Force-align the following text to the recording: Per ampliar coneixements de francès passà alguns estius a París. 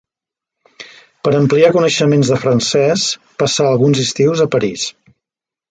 Per 1.27 1.33
ampliar 1.39 1.69
coneixements 1.77 2.33
de 2.33 2.41
francès 2.47 3.05
passà 3.45 3.69
alguns 3.75 4.05
estius 4.09 4.47
a 4.49 4.53
París. 4.59 4.93